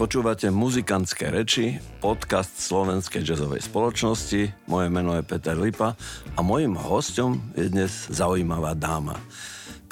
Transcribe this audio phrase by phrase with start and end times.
[0.00, 4.48] Počúvate muzikantské reči, podcast Slovenskej jazzovej spoločnosti.
[4.64, 5.92] Moje meno je Peter Lipa
[6.32, 9.20] a mojim hostom je dnes zaujímavá dáma.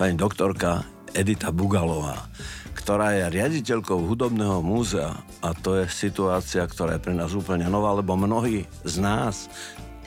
[0.00, 0.80] Pani doktorka
[1.12, 2.24] Edita Bugalová,
[2.72, 5.12] ktorá je riaditeľkou hudobného múzea
[5.44, 9.52] a to je situácia, ktorá je pre nás úplne nová, lebo mnohí z nás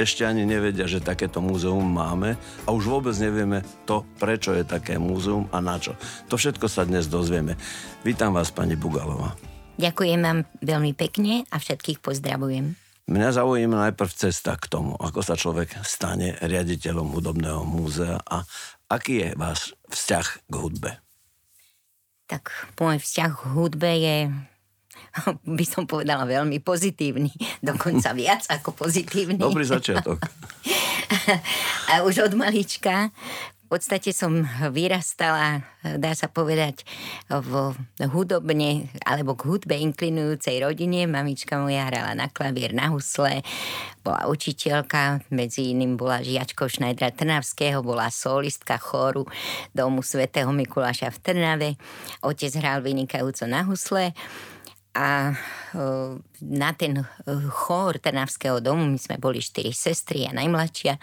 [0.02, 4.98] ešte ani nevedia, že takéto múzeum máme a už vôbec nevieme to, prečo je také
[4.98, 5.94] múzeum a na čo.
[6.34, 7.54] To všetko sa dnes dozvieme.
[8.02, 9.51] Vítam vás, pani Bugalová.
[9.80, 12.76] Ďakujem vám veľmi pekne a všetkých pozdravujem.
[13.12, 18.48] Mňa zaujíma najprv cesta k tomu, ako sa človek stane riaditeľom hudobného múzea a
[18.88, 20.92] aký je váš vzťah k hudbe?
[22.32, 22.48] Tak
[22.80, 24.18] môj vzťah k hudbe je
[25.60, 27.32] by som povedala veľmi pozitívny,
[27.70, 29.40] dokonca viac ako pozitívny.
[29.40, 30.22] Dobrý začiatok.
[31.92, 33.12] A už od malička
[33.72, 36.84] podstate som vyrastala, dá sa povedať,
[37.32, 37.72] v
[38.12, 41.08] hudobne alebo k hudbe inklinujúcej rodine.
[41.08, 43.40] Mamička moja hrala na klavír, na husle,
[44.04, 49.24] bola učiteľka, medzi iným bola žiačkou Šnajdra Trnavského, bola solistka chóru
[49.72, 51.70] domu svätého Mikuláša v Trnave.
[52.28, 54.12] Otec hral vynikajúco na husle
[54.92, 55.32] a
[56.44, 57.00] na ten
[57.48, 61.00] chór Trnavského domu, my sme boli štyri sestry a najmladšia,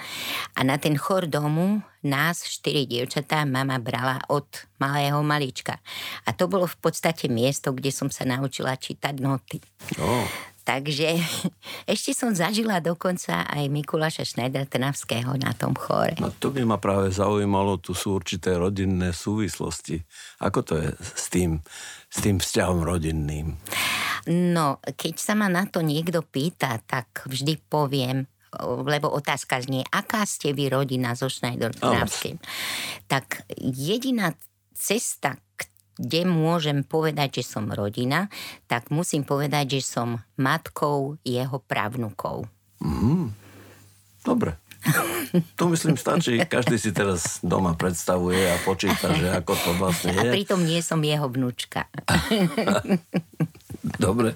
[0.53, 4.45] a na ten chór domu nás, štyri dievčatá, mama brala od
[4.77, 5.81] malého malička.
[6.29, 9.59] A to bolo v podstate miesto, kde som sa naučila čítať noty.
[9.97, 10.29] Oh.
[10.69, 11.17] Takže
[11.97, 16.13] ešte som zažila dokonca aj Mikuláša Šnajdra Trnavského na tom chore.
[16.21, 20.05] No to by ma práve zaujímalo, tu sú určité rodinné súvislosti.
[20.45, 21.65] Ako to je s tým,
[22.13, 23.57] s tým vzťahom rodinným?
[24.29, 28.29] No, keď sa ma na to niekto pýta, tak vždy poviem,
[28.85, 32.37] lebo otázka znie, aká ste vy rodina so Schneider Trnavským?
[33.09, 34.37] Tak jediná
[34.77, 35.41] cesta,
[35.99, 38.31] kde môžem povedať, že som rodina,
[38.71, 42.47] tak musím povedať, že som matkou jeho právnukov.
[42.81, 43.35] Mm,
[44.23, 44.57] dobre.
[45.59, 46.39] To myslím stačí.
[46.39, 50.23] Každý si teraz doma predstavuje a počíta, že ako to vlastne je.
[50.23, 51.91] A pritom nie som jeho vnúčka.
[53.79, 54.35] Dobre,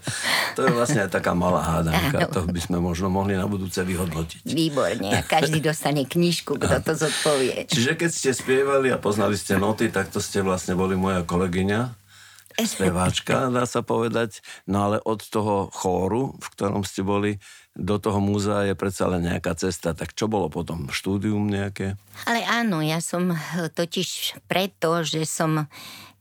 [0.54, 2.30] to je vlastne aj taká malá hádanka.
[2.30, 4.46] To by sme možno mohli na budúce vyhodnotiť.
[4.46, 7.66] Výborne, každý dostane knižku, kto to zodpovie.
[7.66, 12.02] Čiže keď ste spievali a poznali ste noty, tak to ste vlastne boli moja kolegyňa,
[12.60, 14.44] speváčka, dá sa povedať.
[14.68, 17.40] No ale od toho chóru, v ktorom ste boli,
[17.72, 19.96] do toho múzea je predsa len nejaká cesta.
[19.96, 20.92] Tak čo bolo potom?
[20.92, 21.96] Štúdium nejaké?
[22.28, 23.32] Ale áno, ja som
[23.72, 25.64] totiž preto, že som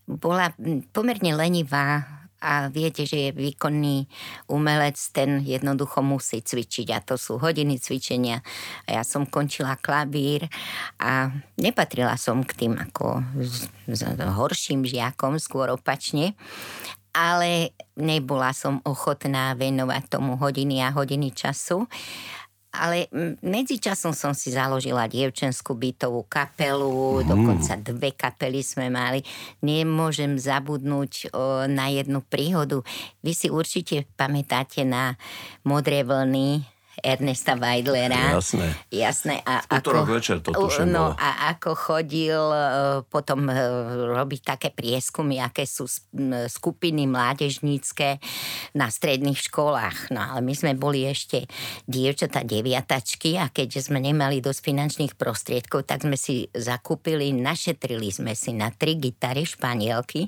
[0.08, 0.56] bola
[0.96, 4.10] pomerne lenivá a viete, že je výkonný
[4.50, 8.42] umelec, ten jednoducho musí cvičiť a to sú hodiny cvičenia.
[8.90, 10.50] A ja som končila klavír
[10.98, 11.30] a
[11.62, 16.34] nepatrila som k tým ako z, z, horším žiakom, skôr opačne
[17.12, 21.84] ale nebola som ochotná venovať tomu hodiny a hodiny času.
[22.72, 23.12] Ale
[23.44, 27.28] medzičasom som si založila dievčenskú bytovú kapelu, mm.
[27.28, 29.20] dokonca dve kapely sme mali.
[29.60, 32.80] Nemôžem zabudnúť o, na jednu príhodu.
[33.20, 35.20] Vy si určite pamätáte na
[35.68, 38.36] Modré vlny Ernesta Weidlera.
[38.36, 38.68] Jasné.
[38.92, 39.36] Jasné.
[39.48, 42.64] A ako, večer to tuším No a ako chodil e,
[43.08, 43.56] potom e,
[44.12, 45.88] robiť také prieskumy, aké sú
[46.52, 48.20] skupiny mládežnícke
[48.76, 50.12] na stredných školách.
[50.12, 51.48] No ale my sme boli ešte
[51.88, 58.36] dievčata deviatačky a keďže sme nemali dosť finančných prostriedkov, tak sme si zakúpili, našetrili sme
[58.36, 60.28] si na tri gitary španielky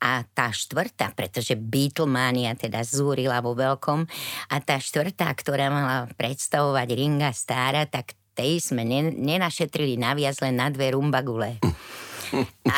[0.00, 4.06] a tá štvrtá, pretože Beatlemania teda zúrila vo veľkom
[4.52, 8.84] a tá štvrtá, ktorá mala predstavovať Ringa Stára, tak tej sme
[9.16, 11.56] nenašetrili naviac len na dve rumbagule.
[12.68, 12.76] A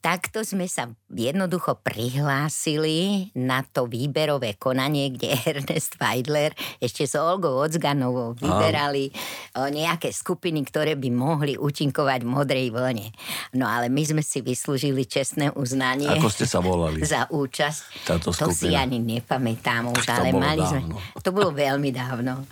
[0.00, 7.60] takto sme sa jednoducho prihlásili na to výberové konanie, kde Ernest Weidler ešte s Olgou
[7.60, 9.12] Ocganovou vyberali
[9.54, 9.68] a...
[9.68, 13.12] nejaké skupiny, ktoré by mohli účinkovať v modrej vlne.
[13.52, 16.08] No ale my sme si vyslúžili čestné uznanie.
[16.08, 17.04] Ako ste sa volali?
[17.12, 18.08] Za účasť.
[18.08, 18.48] Táto skupina.
[18.48, 20.96] To si ani nepamätám už, ale mali dávno.
[20.96, 21.20] sme...
[21.20, 22.48] To bolo veľmi dávno.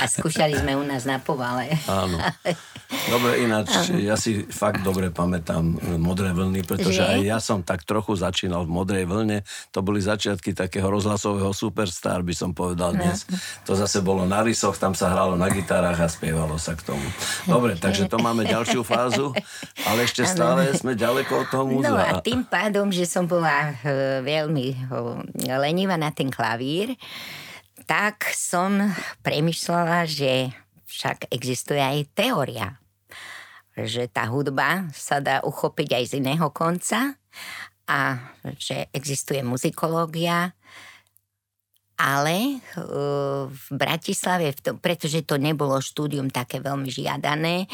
[0.00, 1.76] A skúšali sme u nás na povale.
[1.84, 2.16] Áno.
[2.86, 7.10] Dobre, ináč, ja si fakt dobre pamätám modré vlny, pretože pretože že?
[7.10, 9.42] aj ja som tak trochu začínal v Modrej vlne.
[9.74, 13.02] To boli začiatky takého rozhlasového superstar, by som povedal no.
[13.02, 13.26] dnes.
[13.66, 17.06] To zase bolo na rysoch, tam sa hralo na gitarách a spievalo sa k tomu.
[17.50, 19.34] Dobre, takže to máme ďalšiu fázu,
[19.90, 21.90] ale ešte stále sme ďaleko od toho múzea.
[21.90, 24.76] No a tým pádom, že som bola e, veľmi e,
[25.58, 26.94] lenivá na ten klavír,
[27.86, 28.94] tak som
[29.26, 30.54] premyšľala, že
[30.86, 32.78] však existuje aj teória
[33.76, 37.20] že tá hudba sa dá uchopiť aj z iného konca
[37.84, 38.18] a
[38.56, 40.56] že existuje muzikológia,
[41.96, 47.68] ale uh, v Bratislave, pretože to nebolo štúdium také veľmi žiadané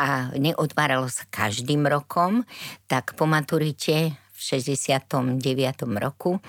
[0.00, 2.44] a neotváralo sa každým rokom,
[2.88, 5.40] tak po maturite v 69.
[6.00, 6.40] roku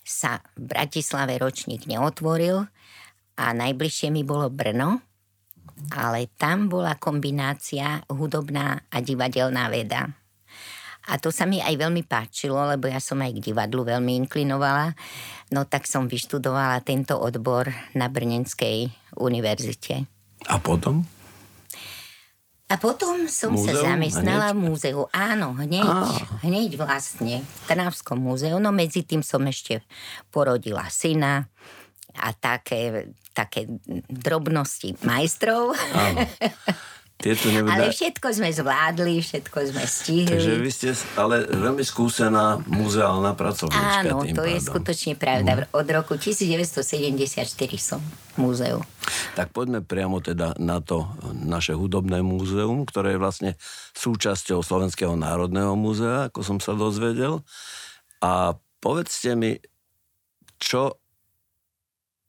[0.00, 2.64] sa v Bratislave ročník neotvoril
[3.36, 5.04] a najbližšie mi bolo Brno,
[5.92, 10.08] ale tam bola kombinácia hudobná a divadelná veda.
[11.06, 14.98] A to sa mi aj veľmi páčilo, lebo ja som aj k divadlu veľmi inklinovala.
[15.54, 20.10] No tak som vyštudovala tento odbor na Brnenskej univerzite.
[20.50, 21.06] A potom?
[22.66, 23.78] A potom som múzeum?
[23.78, 25.06] sa zamestnala v múzeu.
[25.14, 26.42] Áno, hneď, ah.
[26.42, 27.46] hneď vlastne.
[27.46, 28.58] V Trnavskom múzeu.
[28.58, 29.86] No medzi tým som ešte
[30.34, 31.46] porodila syna
[32.18, 33.68] a také, také
[34.08, 35.76] drobnosti majstrov.
[35.92, 36.24] Áno.
[37.16, 37.88] Tieto nevedá...
[37.88, 40.36] Ale všetko sme zvládli, všetko sme stihli.
[40.36, 44.04] Takže vy ste ale veľmi skúsená muzeálna pracovníčka.
[44.04, 44.52] Áno, to pádom.
[44.52, 45.64] je skutočne pravda.
[45.64, 45.72] Mm.
[45.72, 47.48] Od roku 1974
[47.80, 48.78] som v múzeu.
[49.32, 53.50] Tak poďme priamo teda na to naše hudobné múzeum, ktoré je vlastne
[53.96, 57.40] súčasťou Slovenského národného múzea, ako som sa dozvedel.
[58.20, 59.56] A povedzte mi,
[60.60, 61.00] čo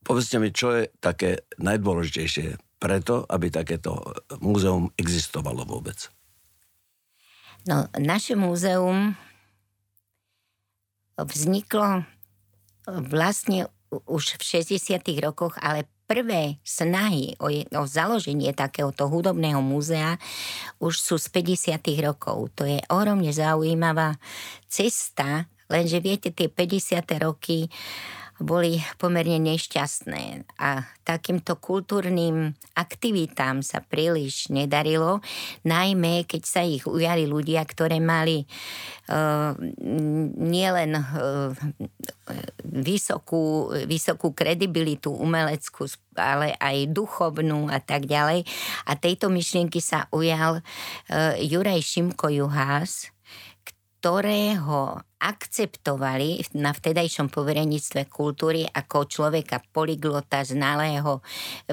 [0.08, 4.00] Povedzte mi, čo je také najdôležitejšie preto, aby takéto
[4.40, 6.08] múzeum existovalo vôbec?
[7.68, 9.20] No, naše múzeum
[11.20, 12.08] vzniklo
[12.88, 13.68] vlastne
[14.08, 15.04] už v 60.
[15.20, 20.16] rokoch, ale prvé snahy o, je, o založenie takéhoto hudobného múzea
[20.80, 21.84] už sú z 50.
[22.00, 22.48] rokov.
[22.56, 24.16] To je ohromne zaujímavá
[24.72, 27.04] cesta, lenže viete, tie 50.
[27.20, 27.68] roky
[28.38, 35.26] boli pomerne nešťastné a takýmto kultúrnym aktivitám sa príliš nedarilo,
[35.66, 38.46] najmä keď sa ich ujali ľudia, ktoré mali
[39.10, 39.58] uh,
[40.38, 41.50] nielen uh,
[42.62, 48.46] vysokú, vysokú kredibilitu umeleckú, ale aj duchovnú a tak ďalej.
[48.86, 53.10] A tejto myšlienky sa ujal uh, Juraj Šimko Juhás,
[54.08, 61.20] ktorého akceptovali na vtedajšom poverenictve kultúry ako človeka polyglota, znalého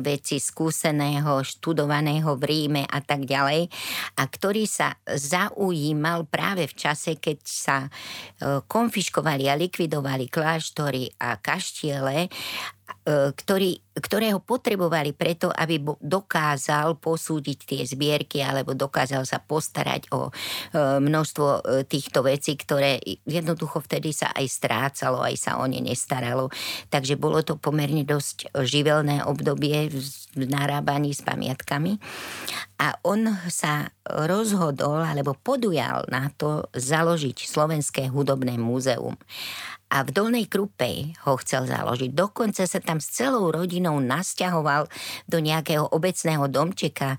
[0.03, 3.71] veci, skúseného, študovaného v Ríme a tak ďalej
[4.19, 7.89] a ktorý sa zaujímal práve v čase, keď sa e,
[8.67, 12.27] konfiškovali a likvidovali kláštory a kaštiele
[13.37, 20.33] ktorý, ktorého potrebovali preto, aby dokázal posúdiť tie zbierky alebo dokázal sa postarať o e,
[21.05, 22.97] množstvo e, týchto vecí, ktoré
[23.29, 26.49] jednoducho vtedy sa aj strácalo, aj sa o ne nestaralo.
[26.89, 32.01] Takže bolo to pomerne dosť živelné obdobie v narábaní s pamiatkami.
[32.81, 39.17] A on sa rozhodol alebo podujal na to založiť Slovenské hudobné múzeum
[39.91, 42.11] a v Dolnej Krupej ho chcel založiť.
[42.13, 44.89] Dokonca sa tam s celou rodinou nasťahoval
[45.29, 47.17] do nejakého obecného domčeka.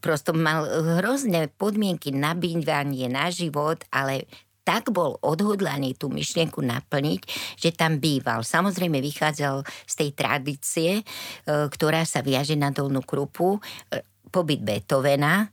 [0.00, 0.66] Prosto mal
[1.00, 4.28] hrozné podmienky na bývanie, na život, ale
[4.66, 7.20] tak bol odhodlaný tú myšlienku naplniť,
[7.54, 8.42] že tam býval.
[8.42, 11.02] Samozrejme vychádzal z tej tradície, e,
[11.46, 13.62] ktorá sa viaže na Dolnú Krupu,
[13.94, 14.02] e,
[14.34, 15.46] pobyt Beethovena,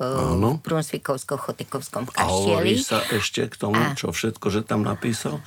[0.00, 0.56] Áno.
[0.56, 2.72] v Brunsvikovsko-Chotekovskom kaštieli.
[2.72, 3.92] A sa ešte k tomu, a...
[3.92, 5.44] čo všetko, že tam napísal?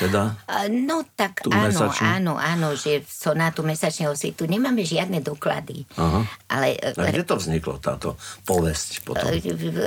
[0.00, 0.40] Teda
[0.72, 2.04] no tak áno, mesačnú?
[2.08, 5.84] áno, áno, že sonátu mesačného svitu nemáme žiadne doklady.
[6.00, 6.24] Aha.
[6.48, 8.16] Ale, a kde to vzniklo, táto
[8.48, 9.28] povesť potom?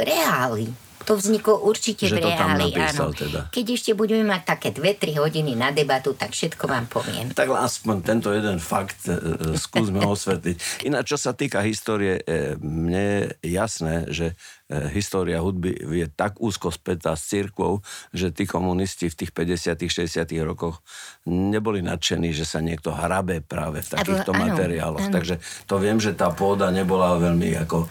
[0.05, 0.69] Reáli.
[1.05, 3.13] To vzniklo určite že v reáli, áno.
[3.13, 3.47] Teda.
[3.53, 7.31] Keď ešte budeme mať také 2-3 hodiny na debatu, tak všetko vám poviem.
[7.31, 10.85] Tak aspoň tento jeden fakt e, e skúsme osvetliť.
[10.89, 14.33] Ináč, čo sa týka histórie, e, mne je jasné, že
[14.69, 20.25] história hudby je tak úzko spätá s církvou, že tí komunisti v tých 50 60
[20.41, 20.81] rokoch
[21.29, 25.05] neboli nadšení, že sa niekto hrabe práve v takýchto Abo, materiáloch.
[25.05, 25.13] Áno.
[25.13, 25.37] Takže
[25.69, 27.87] to viem, že tá pôda nebola veľmi ako e,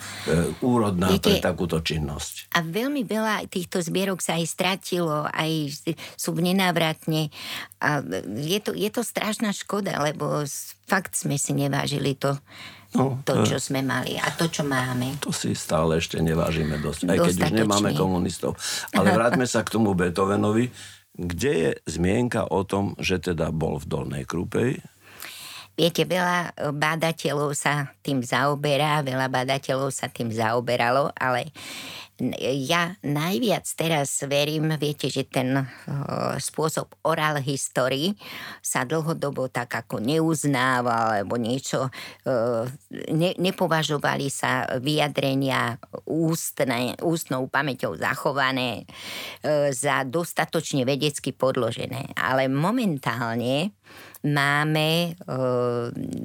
[0.66, 2.50] úrodná Viete, pre takúto činnosť.
[2.58, 5.78] A veľmi veľa týchto zbierok sa aj stratilo, aj
[6.18, 7.30] sú nenávratne.
[7.78, 10.42] A je to, je to strašná škoda, lebo
[10.90, 12.34] fakt sme si nevážili to,
[12.94, 15.18] No, to, čo sme mali a to, čo máme.
[15.18, 18.54] To si stále ešte nevážime dosť, aj keď už nemáme komunistov.
[18.94, 20.70] Ale vráťme sa k tomu Beethovenovi.
[21.14, 24.82] Kde je zmienka o tom, že teda bol v Dolnej Krúpej?
[25.74, 31.50] Viete, veľa bádateľov sa tým zaoberá, veľa bádateľov sa tým zaoberalo, ale
[32.38, 35.66] ja najviac teraz verím, viete, že ten
[36.38, 38.14] spôsob oral history
[38.62, 41.90] sa dlhodobo tak ako neuznáva alebo niečo,
[43.10, 45.74] ne, nepovažovali sa vyjadrenia
[46.06, 48.86] ústne, ústnou pamäťou zachované
[49.74, 52.14] za dostatočne vedecky podložené.
[52.14, 53.74] Ale momentálne
[54.22, 55.18] máme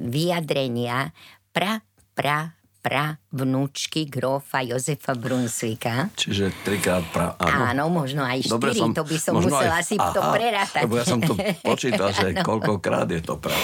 [0.06, 1.10] vyjadrenia
[1.50, 1.82] pra,
[2.14, 6.08] pra, pra vnúčky grófa Jozefa Brunsvika.
[6.16, 7.36] Čiže trikrát pra...
[7.36, 10.82] Áno, áno možno aj štyri, som, to by som musela aj, si aha, to prerátať.
[10.88, 11.36] Lebo ja som to
[11.70, 13.54] počítal, že koľkokrát je to pra.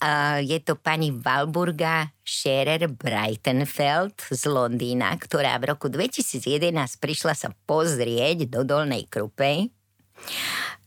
[0.00, 7.52] Uh, je to pani Valburga Scherer Breitenfeld z Londýna, ktorá v roku 2011 prišla sa
[7.68, 9.68] pozrieť do Dolnej Krupej,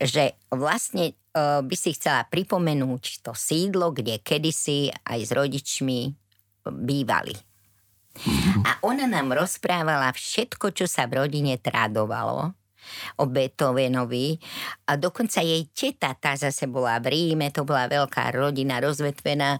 [0.02, 6.00] že vlastne uh, by si chcela pripomenúť to sídlo, kde kedysi aj s rodičmi
[6.66, 7.53] bývali
[8.62, 12.54] a ona nám rozprávala všetko, čo sa v rodine tradovalo.
[13.16, 14.36] O Beethovenovi.
[14.92, 19.56] A dokonca jej teta, tá zase bola v Ríme, to bola veľká rodina rozvetvená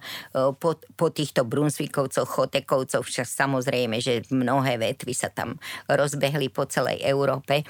[0.60, 5.56] po, po týchto Brunsvikovcoch, Chotekovcoch, však samozrejme, že mnohé vetvy sa tam
[5.88, 7.64] rozbehli po celej Európe.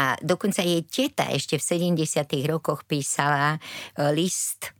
[0.00, 2.00] A dokonca jej teta ešte v 70
[2.48, 3.60] rokoch písala
[4.16, 4.72] list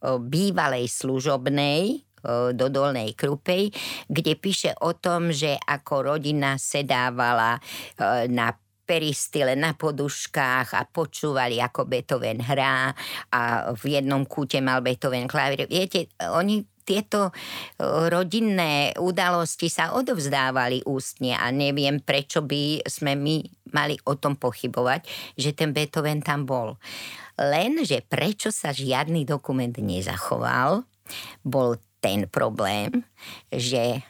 [0.00, 2.07] bývalej služobnej,
[2.52, 3.72] do Dolnej Krupej,
[4.06, 7.56] kde píše o tom, že ako rodina sedávala
[8.28, 8.52] na
[8.88, 12.96] peristyle na poduškách a počúvali, ako Beethoven hrá
[13.28, 15.68] a v jednom kúte mal Beethoven klavír.
[15.68, 17.36] Viete, oni tieto
[18.08, 23.44] rodinné udalosti sa odovzdávali ústne a neviem, prečo by sme my
[23.76, 25.04] mali o tom pochybovať,
[25.36, 26.80] že ten Beethoven tam bol.
[27.36, 30.88] Lenže prečo sa žiadny dokument nezachoval,
[31.44, 33.02] bol ten problém,
[33.50, 34.02] že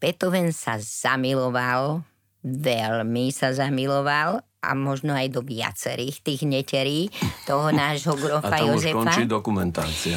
[0.00, 2.06] Beethoven sa zamiloval,
[2.40, 7.12] veľmi sa zamiloval a možno aj do viacerých tých neterí
[7.44, 8.96] toho nášho grofa a Jozefa.
[8.96, 10.16] už končí dokumentácia.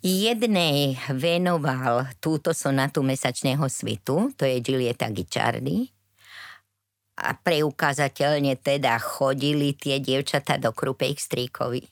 [0.00, 5.92] Jednej venoval túto sonatu mesačného svitu, to je Giulietta Gicciardi,
[7.20, 11.84] a preukázateľne teda chodili tie dievčatá do krupej k strýkovi.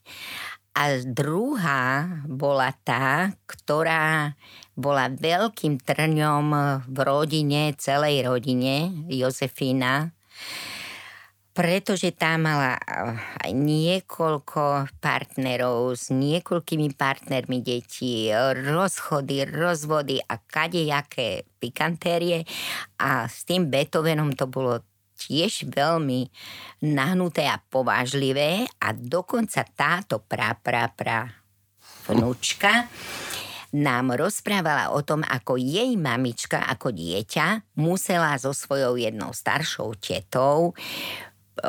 [0.78, 4.38] A druhá bola tá, ktorá
[4.78, 6.47] bola veľkým trňom
[6.87, 10.14] v rodine, celej rodine, Jozefína,
[11.50, 12.78] pretože tá mala
[13.42, 18.30] aj niekoľko partnerov s niekoľkými partnermi detí,
[18.62, 22.47] rozchody, rozvody a kadejaké pikantérie.
[23.02, 24.87] A s tým Beethovenom to bolo
[25.18, 26.30] tiež veľmi
[26.87, 31.26] nahnuté a povážlivé a dokonca táto pra, pra, pra
[32.06, 32.87] vnúčka
[33.75, 40.72] nám rozprávala o tom, ako jej mamička ako dieťa musela so svojou jednou staršou tetou
[40.72, 40.75] e,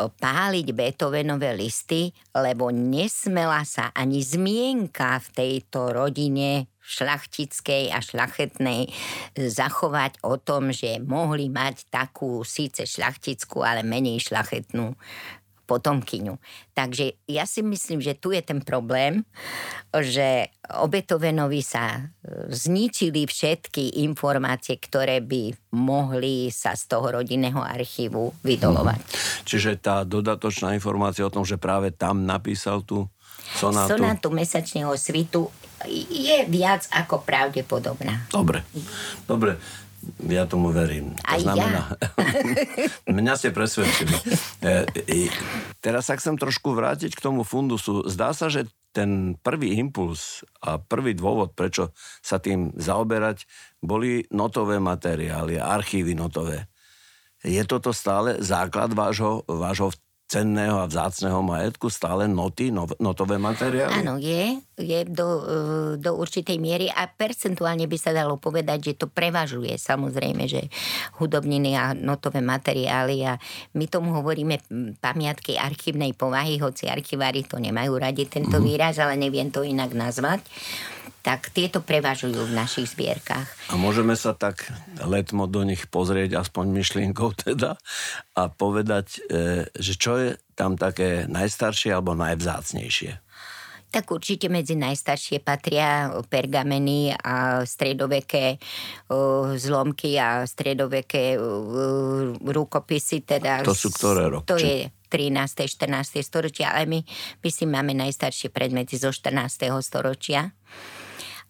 [0.08, 8.90] páliť Beethovenové listy, lebo nesmela sa ani zmienka v tejto rodine šlachtickej a šlachetnej
[9.38, 14.98] zachovať o tom, že mohli mať takú síce šlachtickú, ale menej šlachetnú
[15.70, 16.42] potomkyňu.
[16.74, 19.22] Takže ja si myslím, že tu je ten problém,
[19.94, 28.34] že obetovenovi sa e, zničili všetky informácie, ktoré by mohli sa z toho rodinného archívu
[28.42, 28.98] vydolovať.
[28.98, 29.46] Hmm.
[29.46, 33.06] Čiže tá dodatočná informácia o tom, že práve tam napísal tú
[33.58, 33.98] sonátu...
[33.98, 35.50] Sonátu mesačného svitu
[35.88, 38.28] je viac ako pravdepodobná.
[38.30, 38.68] Dobre,
[39.26, 39.56] dobre.
[40.32, 41.12] Ja tomu verím.
[41.12, 43.12] To Aj znamená, ja.
[43.20, 44.16] mňa ste presvedčili.
[44.64, 45.28] E, e,
[45.84, 48.08] teraz sa chcem trošku vrátiť k tomu fundusu.
[48.08, 51.92] Zdá sa, že ten prvý impuls a prvý dôvod, prečo
[52.24, 53.46] sa tým zaoberať,
[53.84, 56.72] boli notové materiály, archívy notové.
[57.44, 59.96] Je toto stále základ vášho, vášho
[60.30, 64.06] cenného a vzácného majetku stále noty, no, notové materiály?
[64.06, 65.54] Áno, je, je do, e,
[65.98, 70.70] do určitej miery a percentuálne by sa dalo povedať, že to prevažuje samozrejme, že
[71.18, 73.42] hudobniny a notové materiály a
[73.74, 74.62] my tomu hovoríme
[75.02, 78.64] pamiatky archívnej povahy, hoci archivári to nemajú radi tento mm.
[78.70, 80.46] výraz, ale neviem to inak nazvať
[81.30, 83.46] tak tieto prevažujú v našich zbierkach.
[83.70, 84.66] A môžeme sa tak
[84.98, 87.78] letmo do nich pozrieť, aspoň myšlienkou teda,
[88.34, 93.22] a povedať, e, že čo je tam také najstaršie alebo najvzácnejšie?
[93.94, 98.62] Tak určite medzi najstaršie patria pergameny a stredoveké
[99.58, 101.42] zlomky a stredoveké
[102.38, 103.26] rukopisy.
[103.26, 104.46] Teda to sú ktoré roky?
[104.46, 105.66] To je 13.
[105.66, 106.22] 14.
[106.22, 107.00] storočia, ale my,
[107.42, 109.74] my si máme najstaršie predmety zo 14.
[109.82, 110.54] storočia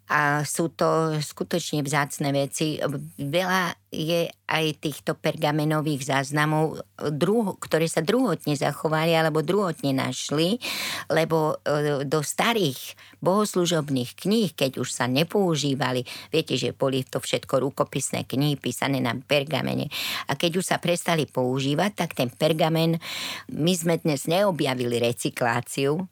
[0.09, 2.81] a sú to skutočne vzácne veci.
[3.21, 6.81] Veľa je aj týchto pergamenových záznamov,
[7.13, 10.57] druho, ktoré sa druhotne zachovali alebo druhotne našli,
[11.09, 17.61] lebo e, do starých bohoslužobných kníh, keď už sa nepoužívali, viete, že boli to všetko
[17.69, 19.89] rukopisné knihy písané na pergamene.
[20.29, 22.97] A keď už sa prestali používať, tak ten pergamen,
[23.53, 26.09] my sme dnes neobjavili recykláciu,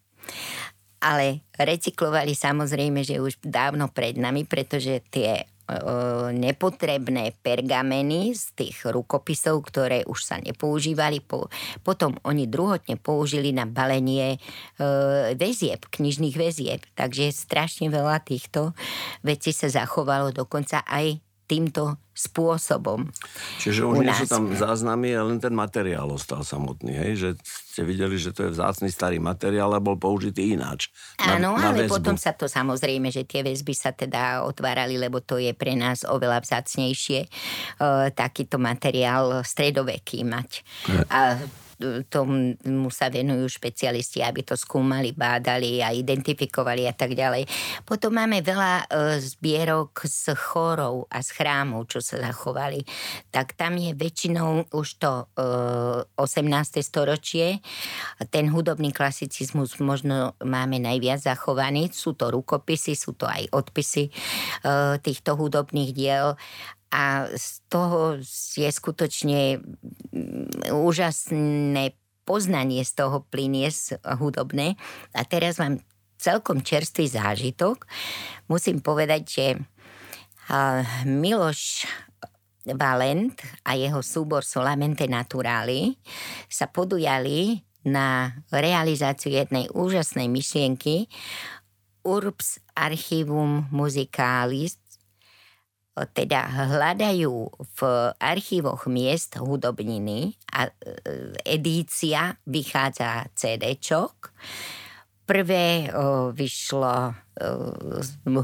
[1.02, 5.46] ale recyklovali samozrejme, že už dávno pred nami, pretože tie
[6.32, 11.20] nepotrebné pergameny z tých rukopisov, ktoré už sa nepoužívali.
[11.20, 11.52] Po,
[11.84, 14.40] potom oni druhotne použili na balenie
[14.80, 16.82] e, väzieb, knižných väzieb.
[16.96, 18.72] Takže strašne veľa týchto
[19.28, 23.08] vecí sa zachovalo dokonca aj týmto spôsobom.
[23.62, 27.12] Čiže už nie sú tam záznamy, ale len ten materiál ostal samotný, hej?
[27.16, 30.90] že ste videli, že to je vzácný starý materiál a bol použitý ináč.
[31.22, 31.94] Áno, ale väzbu.
[31.94, 36.02] potom sa to samozrejme, že tie väzby sa teda otvárali, lebo to je pre nás
[36.04, 37.30] oveľa vzácnejšie e,
[38.12, 40.66] takýto materiál stredoveký mať.
[41.14, 41.38] A
[42.10, 42.58] tomu
[42.90, 47.46] sa venujú špecialisti, aby to skúmali, bádali a identifikovali a tak ďalej.
[47.86, 52.82] Potom máme veľa e, zbierok z chorov a z chrámov, čo sa zachovali.
[53.30, 55.30] Tak tam je väčšinou už to
[56.18, 56.18] 18.
[56.18, 57.48] E, storočie.
[58.34, 61.94] Ten hudobný klasicizmus možno máme najviac zachovaný.
[61.94, 64.12] Sú to rukopisy, sú to aj odpisy e,
[64.98, 66.34] týchto hudobných diel
[66.92, 68.20] a z toho
[68.56, 71.96] je skutočne mm, úžasné
[72.28, 73.72] poznanie z toho plinie
[74.04, 74.76] hudobné.
[75.16, 75.80] A teraz mám
[76.20, 77.88] celkom čerstvý zážitok.
[78.52, 79.46] Musím povedať, že
[81.08, 81.88] Miloš
[82.68, 85.96] Valent a jeho súbor Solamente Naturali
[86.52, 91.08] sa podujali na realizáciu jednej úžasnej myšlienky
[92.04, 94.80] Urbs Archivum Musicalis
[96.06, 97.34] teda hľadajú
[97.74, 97.80] v
[98.22, 100.72] archívoch miest hudobniny a e,
[101.42, 104.30] edícia vychádza CDčok.
[105.28, 107.14] Prvé o, vyšlo o,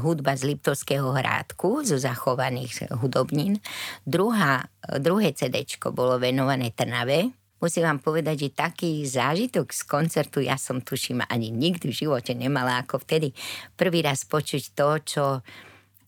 [0.02, 3.62] hudba z Liptovského hrádku zo zachovaných hudobnín.
[4.02, 4.66] Druhá,
[4.98, 5.64] druhé CD
[5.94, 7.32] bolo venované Trnave.
[7.62, 12.36] Musím vám povedať, že taký zážitok z koncertu ja som tuším ani nikdy v živote
[12.36, 13.32] nemala ako vtedy
[13.72, 15.24] prvý raz počuť to, čo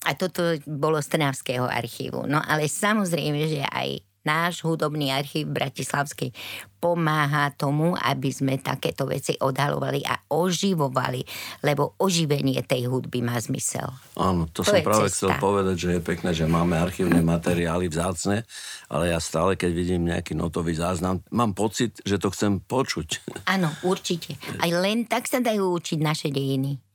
[0.07, 2.31] a toto bolo z Trnavského archívu.
[2.31, 6.35] No ale samozrejme, že aj náš hudobný archív Bratislavský
[6.83, 11.23] pomáha tomu, aby sme takéto veci odhalovali a oživovali,
[11.63, 13.87] lebo oživenie tej hudby má zmysel.
[14.19, 15.15] Áno, to, to som práve cesta.
[15.15, 18.43] chcel povedať, že je pekné, že máme archívne materiály vzácne,
[18.91, 23.23] ale ja stále, keď vidím nejaký notový záznam, mám pocit, že to chcem počuť.
[23.47, 24.35] Áno, určite.
[24.63, 26.86] Aj len tak sa dajú učiť naše dejiny.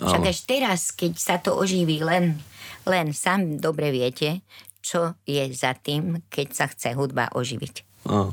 [0.00, 2.40] Však až teraz, keď sa to oživí len,
[2.88, 4.40] len sám dobre viete,
[4.80, 8.08] čo je za tým, keď sa chce hudba oživiť.
[8.08, 8.32] Áno.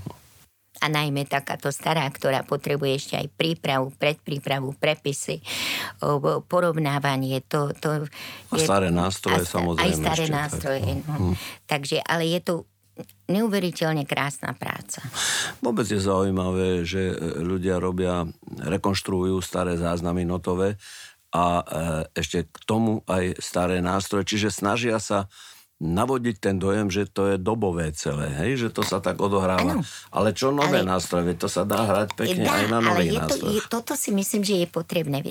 [0.78, 5.42] A najmä takáto stará, ktorá potrebuje ešte aj prípravu, predprípravu, prepisy,
[6.46, 7.42] porovnávanie.
[7.50, 8.06] To, to
[8.54, 9.90] a staré nástroje a, samozrejme.
[9.90, 10.86] Aj staré ešte, nástroje.
[10.86, 11.14] Tak, no.
[11.18, 11.36] hm.
[11.66, 12.54] Takže, ale je to
[13.28, 15.02] neuveriteľne krásna práca.
[15.62, 18.26] Vôbec je zaujímavé, že ľudia robia,
[18.62, 20.78] rekonštruujú staré záznamy notové
[21.32, 21.64] a e,
[22.16, 25.28] ešte k tomu aj staré nástroje, čiže snažia sa
[25.78, 28.66] navodiť ten dojem, že to je dobové celé, hej?
[28.66, 29.78] že to sa tak odohráva.
[29.78, 33.22] Ano, ale čo nové ale, nástroje, to sa dá hrať pekne dá, aj na nových
[33.22, 33.62] nástroje.
[33.70, 35.22] To, toto si myslím, že je potrebné.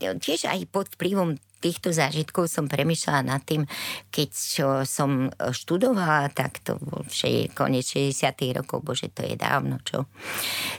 [0.00, 3.68] Tiež aj pod vplyvom týchto zážitkov som premyšľala nad tým,
[4.08, 7.04] keď čo som študovala, tak to bol
[7.52, 10.08] koniec 60 rokov, bože, to je dávno, čo.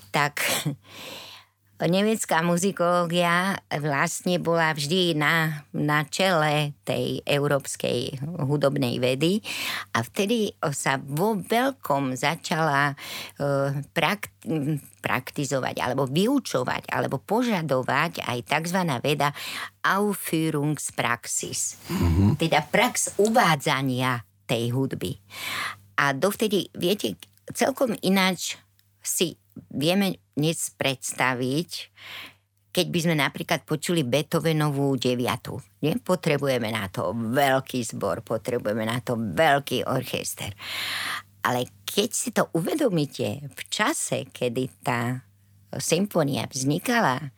[0.09, 0.41] Tak
[1.75, 9.43] Nemecká muzikológia vlastne bola vždy na, na čele tej európskej hudobnej vedy
[9.91, 14.31] a vtedy sa vo veľkom začala uh, prakt,
[15.03, 18.79] praktizovať alebo vyučovať alebo požadovať aj tzv.
[19.03, 19.35] veda
[19.83, 22.39] Aufführungspraxis, mm-hmm.
[22.39, 25.19] teda prax uvádzania tej hudby.
[25.99, 27.19] A dovtedy, viete,
[27.51, 28.55] celkom ináč
[29.03, 29.35] si
[29.71, 31.69] vieme dnes predstaviť,
[32.75, 35.63] keď by sme napríklad počuli Beethovenovú deviatu.
[35.79, 35.95] Nie?
[35.95, 40.51] Potrebujeme na to veľký zbor, potrebujeme na to veľký orchester.
[41.45, 45.23] Ale keď si to uvedomíte v čase, kedy tá
[45.79, 47.31] symfónia vznikala,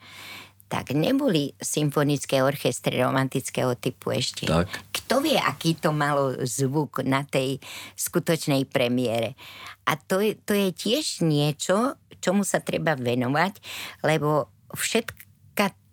[0.67, 4.49] tak neboli symfonické orchestre romantického typu ešte.
[4.49, 4.67] Tak.
[4.91, 7.63] Kto vie, aký to malo zvuk na tej
[7.95, 9.39] skutočnej premiére.
[9.88, 13.60] A to je, to je tiež niečo, čomu sa treba venovať,
[14.06, 15.38] lebo všetka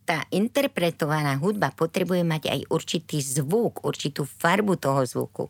[0.04, 5.48] tá interpretovaná hudba potrebuje mať aj určitý zvuk, určitú farbu toho zvuku.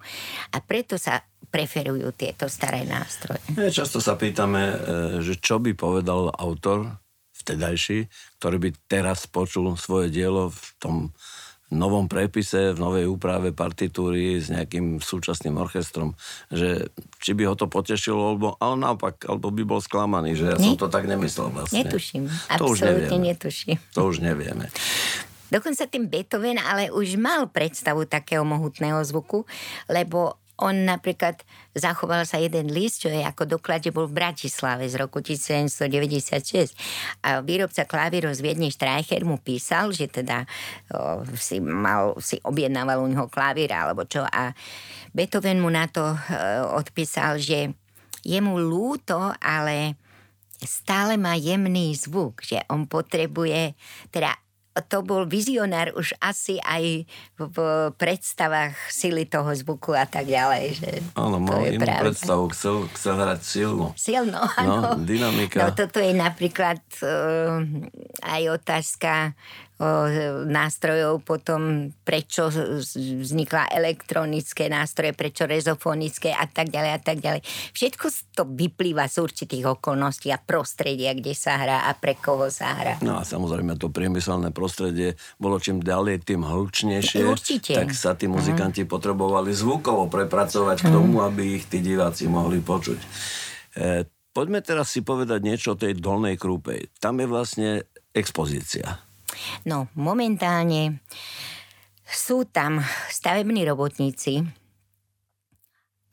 [0.55, 3.43] A preto sa preferujú tieto staré nástroje.
[3.75, 4.77] Často sa pýtame, e,
[5.27, 7.03] že čo by povedal autor
[7.35, 8.07] vtedajší,
[8.39, 10.97] ktorý by teraz počul svoje dielo v tom
[11.75, 16.15] novom prepise, v novej úprave partitúry s nejakým súčasným orchestrom,
[16.49, 20.57] že či by ho to potešilo, alebo, ale naopak, alebo by bol sklamaný, že ja
[20.59, 21.83] som to tak nemyslel vlastne.
[21.83, 23.77] Netuším, to absolútne netuším.
[23.99, 24.71] To už nevieme.
[25.53, 29.47] Dokonca ten Beethoven ale už mal predstavu takého mohutného zvuku,
[29.87, 31.43] lebo on napríklad
[31.75, 36.79] zachoval sa jeden list, čo je ako doklad, že bol v Bratislave z roku 1796.
[37.27, 40.47] A výrobca klavíru z Viedne Streicher mu písal, že teda
[40.95, 44.23] o, si, mal, si objednával u neho klavíra alebo čo.
[44.23, 44.55] A
[45.11, 46.17] Beethoven mu na to o,
[46.79, 47.75] odpísal, že
[48.23, 49.99] je mu lúto, ale
[50.63, 53.75] stále má jemný zvuk, že on potrebuje,
[54.15, 54.44] teda
[54.83, 57.07] to bol vizionár už asi aj
[57.39, 57.57] v
[57.95, 60.65] predstavách sily toho zvuku a tak ďalej.
[60.83, 62.03] Že áno, mal inú pravda.
[62.11, 63.87] predstavu, chcel, chcel hrať silno.
[63.95, 64.99] Silno, no, áno.
[64.99, 65.63] No, dynamika.
[65.63, 67.63] No toto je napríklad uh,
[68.27, 69.39] aj otázka
[70.47, 72.47] nástrojov, potom prečo
[72.95, 77.43] vznikla elektronické nástroje, prečo rezofonické a tak ďalej a tak ďalej.
[77.75, 78.07] Všetko
[78.39, 82.95] to vyplýva z určitých okolností a prostredia, kde sa hrá a pre koho sa hrá.
[83.03, 87.27] No a samozrejme to priemyselné prostredie bolo čím ďalej, tým hlučnejšie.
[87.27, 87.75] Určite.
[87.75, 88.95] Tak sa tí muzikanti uh-huh.
[88.95, 90.91] potrebovali zvukovo prepracovať uh-huh.
[90.91, 92.99] k tomu, aby ich tí diváci mohli počuť.
[93.75, 96.95] E, poďme teraz si povedať niečo o tej dolnej krúpej.
[97.03, 97.71] Tam je vlastne
[98.15, 99.03] expozícia.
[99.67, 101.03] No, momentálne
[102.05, 104.45] sú tam stavební robotníci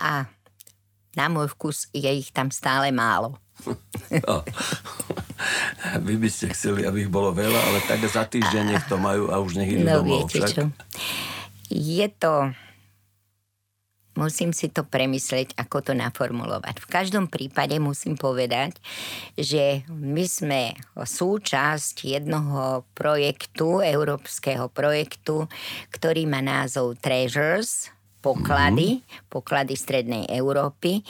[0.02, 0.26] a
[1.14, 3.38] na môj vkus je ich tam stále málo.
[4.26, 4.42] No.
[6.06, 9.30] Vy by ste chceli, aby ich bolo veľa, ale tak za týždeň nech to majú
[9.30, 10.30] a už nech idú no, domov.
[10.30, 10.54] Viete však?
[10.54, 10.64] čo?
[11.72, 12.54] Je to
[14.16, 16.84] musím si to premyslieť, ako to naformulovať.
[16.84, 18.76] V každom prípade musím povedať,
[19.40, 20.62] že my sme
[20.96, 25.48] súčasť jednoho projektu, európskeho projektu,
[25.96, 27.90] ktorý má názov Treasures,
[28.22, 29.28] poklady, mm-hmm.
[29.32, 31.02] poklady Strednej Európy.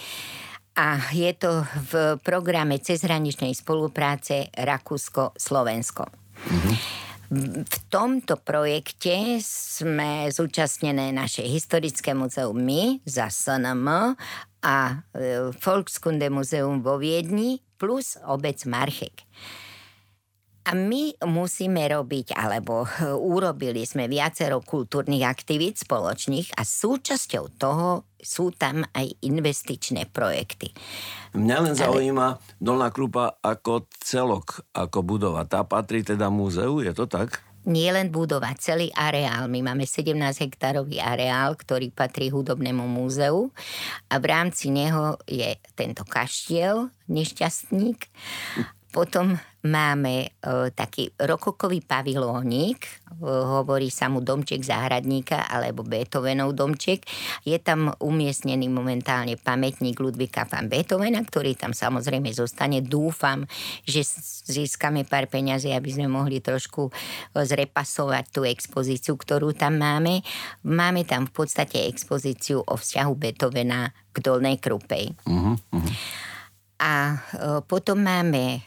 [0.72, 6.08] A je to v programe cezhraničnej spolupráce Rakúsko-Slovensko.
[6.08, 7.11] Mm-hmm.
[7.32, 13.88] V tomto projekte sme zúčastnené naše historické muzeum my za SNM
[14.60, 14.78] a
[15.16, 19.24] e, Volkskunde muzeum vo Viedni plus obec Marchek.
[20.62, 22.86] A my musíme robiť, alebo
[23.34, 30.70] urobili sme viacero kultúrnych aktivít spoločných a súčasťou toho sú tam aj investičné projekty.
[31.34, 31.82] Mňa len Ale...
[31.82, 32.28] zaujíma
[32.62, 35.50] Dolná Krupa ako celok, ako budova.
[35.50, 37.42] Tá patrí teda múzeu, je to tak?
[37.66, 39.46] nie len budova, celý areál.
[39.46, 43.54] My máme 17 hektárový areál, ktorý patrí hudobnému múzeu
[44.10, 48.10] a v rámci neho je tento kaštiel, nešťastník.
[48.92, 50.30] Potom máme e,
[50.76, 57.08] taký rokokový pavilónik, e, hovorí sa mu domček záhradníka alebo Beethovenov domček.
[57.48, 62.84] Je tam umiestnený momentálne pamätník Ludvika van Beethovena, ktorý tam samozrejme zostane.
[62.84, 63.48] Dúfam,
[63.88, 64.04] že
[64.50, 66.92] získame pár peňazí, aby sme mohli trošku e,
[67.48, 70.20] zrepasovať tú expozíciu, ktorú tam máme.
[70.68, 75.16] Máme tam v podstate expozíciu o vzťahu Beethovena k Dolnej Krupej.
[75.24, 75.96] Uh-huh, uh-huh.
[76.82, 77.22] A
[77.70, 78.66] potom máme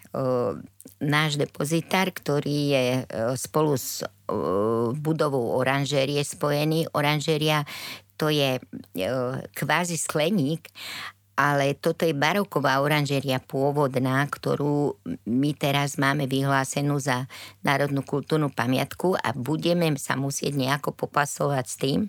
[1.04, 3.02] náš depozitár, ktorý je e,
[3.36, 4.08] spolu s e,
[4.96, 6.88] budovou oranžérie spojený.
[6.96, 7.66] Oranžéria
[8.16, 8.60] to je e,
[9.52, 10.70] kvázi skleník,
[11.34, 17.26] ale toto je baroková oranžéria pôvodná, ktorú my teraz máme vyhlásenú za
[17.66, 22.00] národnú kultúrnu pamiatku a budeme sa musieť nejako popasovať s tým,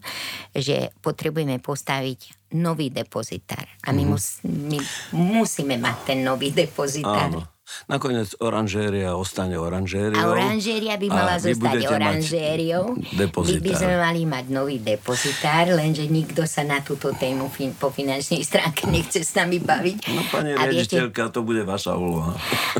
[0.53, 3.65] že potrebujeme postaviť nový depozitár.
[3.83, 4.09] A my, mm.
[4.09, 4.79] mus, my
[5.11, 7.33] musíme mať ten nový depozitár.
[7.33, 7.54] Áno.
[7.85, 10.17] Nakoniec oranžéria ostane oranžériou.
[10.17, 12.95] A oranžéria by mala zostať oranžériou.
[12.95, 17.91] My by sme mali mať nový depozitár, lenže nikto sa na túto tému fin- po
[17.91, 19.97] finančnej stránke nechce s nami baviť.
[20.09, 22.33] No pani riaditeľka, to bude vaša úloha.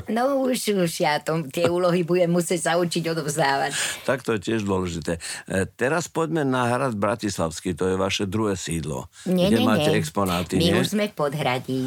[0.10, 3.72] No už, už ja tom, tie úlohy budem musieť sa učiť odovzdávať.
[4.06, 5.18] Tak to je tiež dôležité.
[5.46, 9.10] E, teraz poďme na hrad Bratislavský, to je vaše druhé sídlo.
[9.26, 10.00] Nie, kde nie, máte nie.
[10.00, 10.82] exponáty, My nie?
[10.82, 11.82] už sme v podhradí.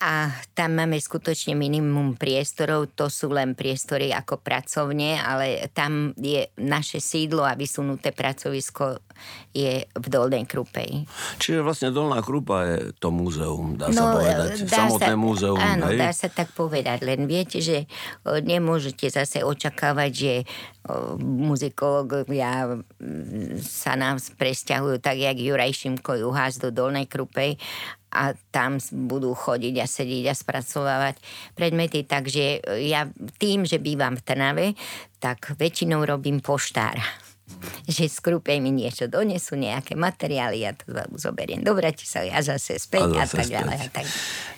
[0.00, 6.48] A tam máme skutočne minimum priestorov, to sú len priestory ako pracovne, ale tam je
[6.56, 8.96] naše sídlo a vysunuté pracovisko
[9.52, 11.04] je v Dolnej Krupej.
[11.36, 15.58] Čiže vlastne Dolná Krupa je to múzeum, dá no, sa povedať, dá samotné sa, múzeum.
[15.60, 15.98] Áno, hej?
[16.00, 17.84] dá sa tak povedať, len viete, že
[18.24, 20.34] nemôžete zase očakávať, že
[21.20, 22.80] muzikológovia
[23.60, 27.60] sa nám presťahujú tak, jak Juraj Šimko Juhás do Dolnej Krupej
[28.10, 31.20] a tam budú chodiť a sedieť a spracovávať
[31.54, 32.02] predmety.
[32.02, 33.06] Takže ja
[33.38, 34.66] tým, že bývam v Trnave,
[35.22, 37.04] tak väčšinou robím poštára
[37.90, 43.10] že skrúpej mi niečo donesú, nejaké materiály, ja to zoberiem do Bratislavy a zase späť
[43.16, 43.76] a, zase a tak ďalej.
[43.76, 44.06] A tak.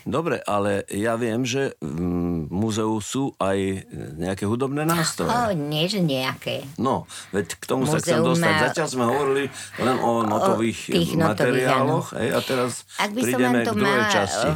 [0.03, 2.22] Dobre, ale ja viem, že v
[2.62, 5.35] múzeu sú aj nejaké hudobné nástroje.
[5.35, 6.62] O, nie, že nejaké.
[6.79, 8.55] No, veď k tomu Muzeum sa chcem dostať.
[8.55, 8.62] Má...
[8.70, 9.44] Zatiaľ sme hovorili
[9.83, 14.48] len o notových o materiáloch notových, a teraz Ak by prídeme k druhej mala, časti.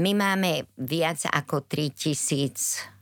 [0.00, 2.96] My máme viac ako 3000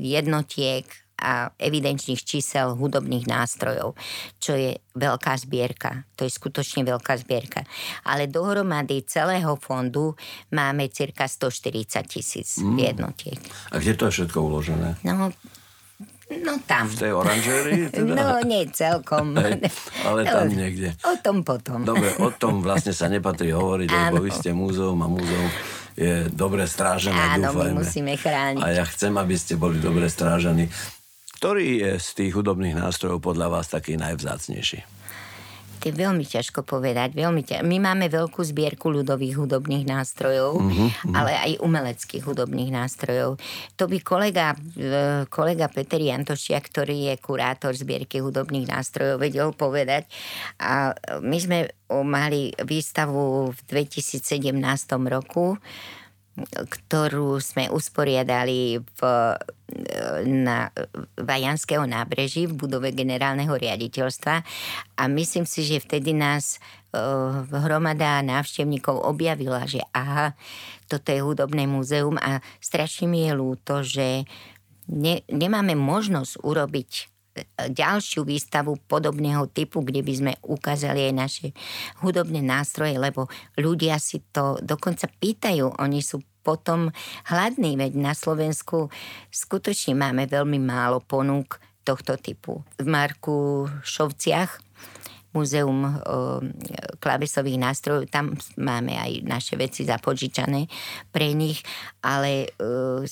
[0.00, 3.94] jednotiek a evidenčných čísel hudobných nástrojov,
[4.42, 6.04] čo je veľká zbierka.
[6.18, 7.62] To je skutočne veľká zbierka.
[8.06, 10.18] Ale dohromady celého fondu
[10.50, 12.78] máme cirka 140 tisíc mm.
[12.78, 13.38] jednotiek.
[13.70, 14.98] A kde to je všetko uložené?
[15.06, 15.30] No,
[16.24, 16.88] No tam.
[16.88, 17.92] V tej oranžérii?
[17.92, 18.16] Teda?
[18.16, 19.36] No nie celkom.
[19.36, 19.60] Hej,
[20.08, 20.96] ale tam niekde.
[21.04, 21.84] O tom potom.
[21.84, 24.16] Dobre, o tom vlastne sa nepatrí hovoriť, Áno.
[24.16, 25.52] lebo vy ste múzeum a múzeum
[25.94, 27.70] je dobre strážené, Áno, dúfajme.
[27.70, 28.62] my musíme chrániť.
[28.62, 30.66] A ja chcem, aby ste boli dobre strážení.
[31.44, 34.80] Ktorý je z tých hudobných nástrojov podľa vás taký najvzácnejší?
[35.76, 37.12] To je veľmi ťažko povedať.
[37.12, 37.60] Veľmi ťa...
[37.60, 41.12] My máme veľkú zbierku ľudových hudobných nástrojov, mm-hmm.
[41.12, 43.36] ale aj umeleckých hudobných nástrojov.
[43.76, 50.08] To by kolega, e, kolega Peter Jantošia, ktorý je kurátor zbierky hudobných nástrojov, vedel povedať.
[50.64, 54.48] A my sme mali výstavu v 2017
[55.12, 55.60] roku
[56.44, 59.00] ktorú sme usporiadali v,
[60.26, 60.74] na
[61.14, 64.42] Vajanského nábreží v budove generálneho riaditeľstva.
[64.98, 66.58] A myslím si, že vtedy nás
[66.90, 70.34] uh, hromada návštevníkov objavila, že aha,
[70.90, 74.26] toto je hudobné múzeum a strašne mi je ľúto, že
[74.90, 77.04] ne, nemáme možnosť urobiť e,
[77.70, 81.46] ďalšiu výstavu podobného typu, kde by sme ukázali aj naše
[82.02, 83.26] hudobné nástroje, lebo
[83.58, 86.92] ľudia si to dokonca pýtajú, oni sú potom
[87.32, 88.92] hladní, veď na Slovensku
[89.32, 92.60] skutočne máme veľmi málo ponúk tohto typu.
[92.76, 94.60] V Marku Šovciach
[95.34, 95.90] Múzeum o,
[97.02, 100.70] klavesových nástrojov, tam máme aj naše veci zapožičané
[101.10, 101.58] pre nich,
[102.06, 103.02] ale o,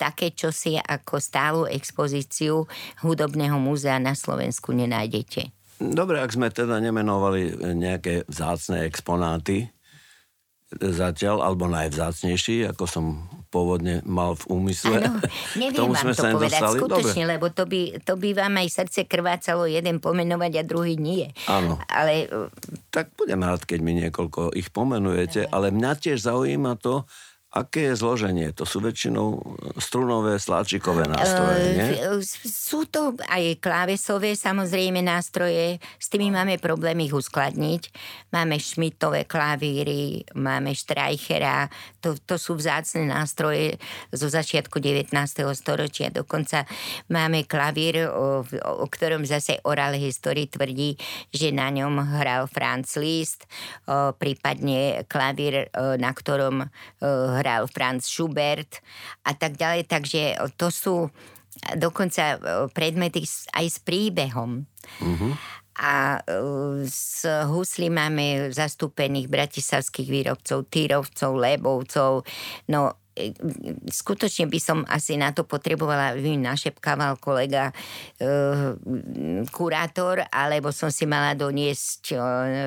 [0.00, 2.64] také čosi ako stálu expozíciu
[3.04, 5.52] hudobného múzea na Slovensku nenájdete.
[5.76, 9.68] Dobre, ak sme teda nemenovali nejaké vzácne exponáty,
[10.78, 13.04] zatiaľ, alebo najvzácnejší, ako som
[13.50, 15.02] pôvodne mal v úmysle.
[15.02, 15.18] Áno,
[15.58, 16.78] neviem tomu vám sme to sa povedať nedostali.
[16.78, 17.32] skutočne, Dobre.
[17.34, 21.26] lebo to by, to by vám aj srdce krvácalo jeden pomenovať a druhý nie.
[21.50, 21.82] Áno.
[21.90, 22.30] Ale...
[22.94, 27.02] Tak budem rád, keď mi niekoľko ich pomenujete, ale mňa tiež zaujíma to,
[27.50, 28.54] Aké je zloženie?
[28.54, 29.42] To sú väčšinou
[29.82, 31.90] strunové, sláčikové nástroje, nie?
[32.46, 37.90] Sú to aj klávesové samozrejme nástroje, s tými máme problém ich uskladniť.
[38.30, 41.66] Máme šmitové klavíry, máme štrajchera,
[41.98, 43.82] to, to sú vzácne nástroje
[44.14, 45.10] zo začiatku 19.
[45.58, 46.14] storočia.
[46.14, 46.70] Dokonca
[47.10, 50.94] máme klavír, o, o ktorom zase oral history tvrdí,
[51.34, 53.50] že na ňom hral Franz Liszt,
[53.90, 56.68] o, prípadne klavír, o, na ktorom o,
[57.40, 58.84] hral Franz Schubert
[59.24, 59.88] a tak ďalej.
[59.88, 61.08] Takže to sú
[61.74, 62.38] dokonca
[62.76, 63.24] predmety
[63.56, 64.68] aj s príbehom.
[65.00, 65.32] Uh-huh.
[65.80, 66.20] A
[66.84, 72.28] z husly máme zastúpených bratislavských výrobcov, týrovcov, lebovcov.
[72.68, 73.00] No
[73.90, 77.70] skutočne by som asi na to potrebovala, aby mi našepkával kolega
[78.16, 78.76] e,
[79.50, 82.16] kurátor, alebo som si mala doniesť e,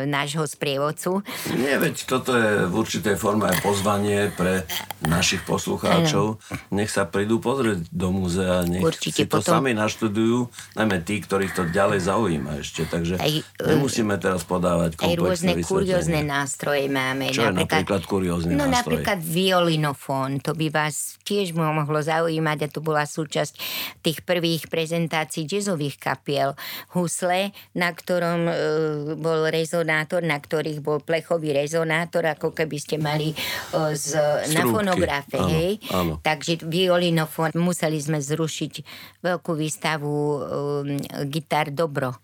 [0.05, 1.23] nášho sprievodcu.
[1.57, 4.67] Nie, veď toto je v určitej forme aj pozvanie pre
[5.03, 6.37] našich poslucháčov.
[6.37, 6.71] Ano.
[6.75, 9.63] Nech sa prídu pozrieť do múzea, nech Určite si to potom...
[9.63, 12.85] sami naštudujú, najmä tí, ktorých to ďalej zaujíma ešte.
[12.85, 17.31] Takže aj, e, nemusíme teraz podávať komplexné Aj rôzne kuriózne nástroje máme.
[17.31, 19.01] Čo napríklad, je napríklad kuriózny no, nástroj?
[19.01, 23.55] napríklad violinofón to by vás tiež mohlo zaujímať a to bola súčasť
[24.03, 26.59] tých prvých prezentácií jazzových kapiel.
[26.91, 28.53] Husle, na ktorom e,
[29.15, 33.35] bol rezonátor, na ktorých bol plechový rezonátor, ako keby ste mali e,
[33.95, 34.19] z,
[34.51, 35.71] na fonografe, áno, hej.
[35.95, 36.13] Áno.
[36.19, 37.55] Takže violinofón.
[37.55, 38.73] Museli sme zrušiť
[39.23, 40.37] veľkú výstavu e,
[41.31, 42.19] gitar Dobro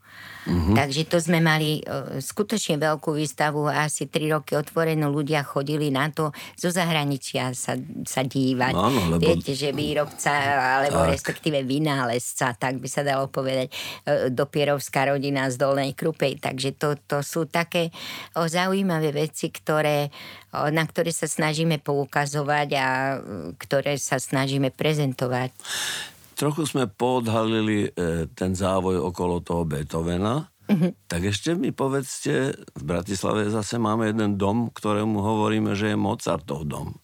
[0.49, 0.71] Uh-huh.
[0.73, 5.11] Takže to sme mali uh, skutočne veľkú výstavu asi tri roky otvorenú.
[5.11, 7.75] Ľudia chodili na to zo zahraničia sa,
[8.07, 8.73] sa dívať.
[8.73, 9.29] No, áno, lebo...
[9.29, 10.31] Viete, že výrobca,
[10.79, 11.11] alebo tak.
[11.11, 16.39] respektíve vynálezca, tak by sa dalo povedať, uh, dopierovská rodina z Dolnej Krupej.
[16.39, 17.91] Takže to, to sú také
[18.33, 20.07] zaujímavé veci, ktoré,
[20.55, 22.87] na ktoré sa snažíme poukazovať a
[23.19, 25.51] uh, ktoré sa snažíme prezentovať
[26.39, 30.47] trochu sme podhalili e, ten závoj okolo toho Beethovena.
[30.71, 30.95] Uh-huh.
[31.11, 36.63] Tak ešte mi povedzte, v Bratislave zase máme jeden dom, ktorému hovoríme, že je Mozartov
[36.63, 36.95] dom.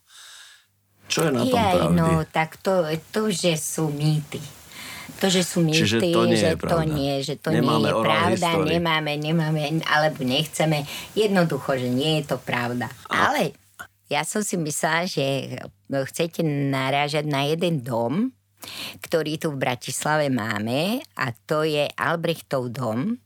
[1.11, 1.97] Čo je na tom Jaj, pravdy?
[1.99, 4.39] No, tak to, to, že sú mýty.
[5.19, 6.73] To, že sú mýty, Čiže to nie že je pravda.
[6.73, 8.71] to nie, že to nemáme nie je pravda, histórii.
[8.77, 10.77] nemáme, nemáme, alebo nechceme.
[11.15, 12.91] Jednoducho, že nie je to pravda.
[13.07, 13.31] A...
[13.31, 13.55] Ale
[14.11, 15.55] ja som si myslela, že
[15.89, 18.34] chcete narážať na jeden dom,
[19.01, 23.17] ktorý tu v Bratislave máme a to je Albrechtov dom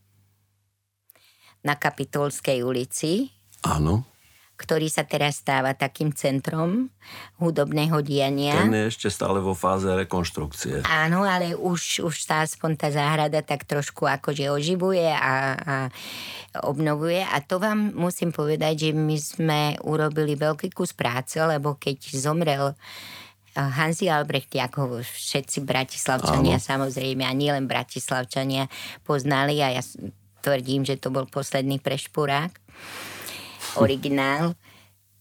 [1.60, 3.28] na Kapitolskej ulici.
[3.60, 4.08] Áno.
[4.60, 6.92] ktorý sa teraz stáva takým centrom
[7.40, 8.60] hudobného diania.
[8.60, 10.84] Ten je ešte stále vo fáze rekonštrukcie.
[10.84, 15.76] Áno, ale už, už sa aspoň tá záhrada tak trošku akože oživuje a, a
[16.60, 17.24] obnovuje.
[17.24, 22.76] A to vám musím povedať, že my sme urobili veľký kus práce, lebo keď zomrel
[23.54, 26.62] Hansi Albrecht, ako všetci bratislavčania Áno.
[26.62, 28.70] samozrejme, a nielen bratislavčania
[29.02, 29.82] poznali a ja
[30.40, 32.52] tvrdím, že to bol posledný prešpurák,
[33.76, 34.54] originál.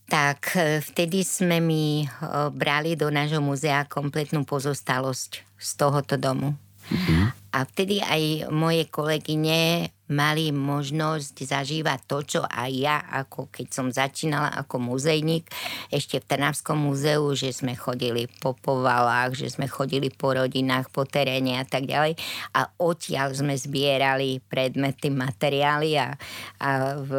[0.09, 2.07] tak e, vtedy sme mi e,
[2.49, 6.57] brali do nášho muzea kompletnú pozostalosť z tohoto domu.
[6.89, 7.53] Mm-hmm.
[7.53, 13.87] A vtedy aj moje kolegyne mali možnosť zažívať to, čo aj ja, ako keď som
[13.93, 15.45] začínala ako muzejník,
[15.93, 21.05] ešte v Trnavskom múzeu, že sme chodili po povalách, že sme chodili po rodinách, po
[21.05, 22.17] teréne a tak ďalej.
[22.57, 26.17] A odtiaľ sme zbierali predmety, materiály a,
[26.57, 27.11] a v,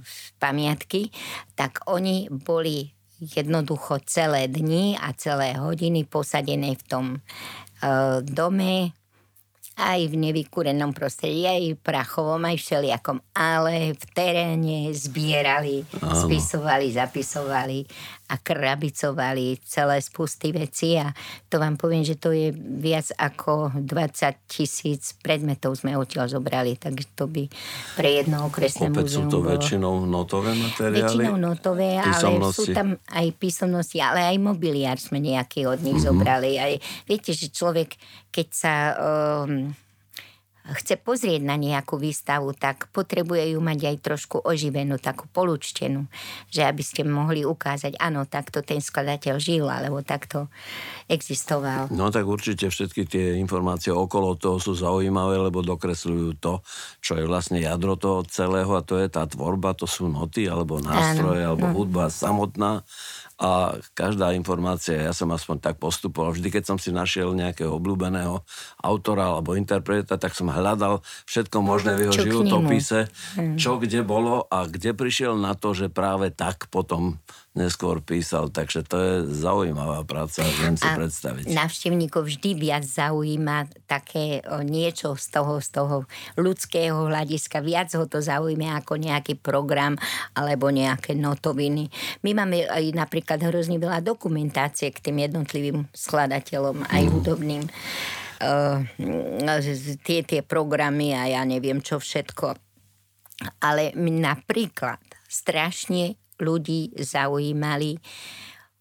[0.00, 1.12] v pamiatky,
[1.52, 7.06] tak oni boli jednoducho celé dni a celé hodiny posadené v tom
[7.82, 8.94] uh, dome,
[9.78, 16.26] aj v nevykúrenom prostredí, aj prachovom, aj všelijakom, ale v teréne zbierali, Áno.
[16.26, 17.78] spisovali, zapisovali
[18.28, 21.08] a krabicovali celé spusty veci a
[21.48, 27.08] to vám poviem, že to je viac ako 20 tisíc predmetov sme odtiaľ zobrali, takže
[27.16, 27.48] to by
[27.96, 29.56] pre jedno okresné Opäť sú to bolo...
[29.56, 31.24] väčšinou notové materiály?
[31.24, 36.12] Väčšinou notové, ale sú tam aj písomnosti, ale aj mobiliár sme nejaký od nich mm-hmm.
[36.12, 36.60] zobrali.
[36.60, 36.72] Aj,
[37.08, 37.96] viete, že človek,
[38.28, 38.72] keď sa...
[39.44, 39.72] Um,
[40.76, 46.04] chce pozrieť na nejakú výstavu, tak potrebuje ju mať aj trošku oživenú, takú polúčtenú,
[46.52, 50.52] že aby ste mohli ukázať, áno, takto ten skladateľ žil, alebo takto
[51.08, 51.88] existoval.
[51.88, 56.60] No tak určite všetky tie informácie okolo toho sú zaujímavé, lebo dokresľujú to,
[57.00, 60.80] čo je vlastne jadro toho celého a to je tá tvorba, to sú noty, alebo
[60.80, 61.74] nástroje, áno, alebo no.
[61.74, 62.84] hudba samotná
[63.38, 68.42] a každá informácia, ja som aspoň tak postupoval, vždy keď som si našiel nejakého obľúbeného
[68.82, 73.06] autora alebo interpreta, tak som hľadal všetko možné v jeho čo životopise,
[73.54, 77.22] čo kde bolo a kde prišiel na to, že práve tak potom
[77.58, 81.50] neskôr písal, takže to je zaujímavá práca, viem si a predstaviť.
[81.50, 85.96] Návštevníkov vždy viac zaujíma také niečo z toho, z toho
[86.38, 89.98] ľudského hľadiska, viac ho to zaujíma ako nejaký program
[90.38, 91.90] alebo nejaké notoviny.
[92.22, 97.10] My máme aj napríklad hrozne veľa dokumentácie k tým jednotlivým skladateľom, aj mm.
[97.10, 97.64] hudobným.
[98.38, 98.86] Uh,
[100.06, 102.54] tie, tie programy a ja neviem čo všetko.
[103.58, 107.98] Ale napríklad strašne ľudí zaujímali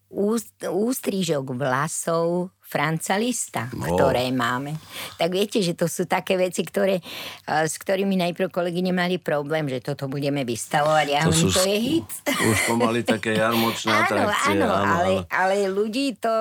[0.09, 3.95] úst, ústrižok vlasov Franca Lista, no.
[3.95, 4.75] ktoré máme.
[5.15, 6.99] Tak viete, že to sú také veci, ktoré,
[7.47, 11.05] s ktorými najprv kolegy nemali problém, že toto budeme vystavovať.
[11.07, 12.09] Ja to, sú, to je hit.
[12.27, 14.59] Už pomaly také jarmočné atrakcie.
[14.59, 16.31] Áno, áno, áno, ale, ale ľudí to